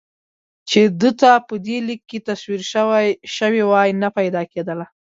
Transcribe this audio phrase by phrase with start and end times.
[0.69, 2.61] چې ده ته په دې لیک کې تصویر
[3.39, 4.85] شوې وای نه پیدا کېدله.